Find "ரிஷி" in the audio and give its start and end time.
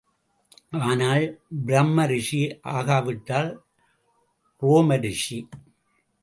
2.05-2.41, 5.05-5.39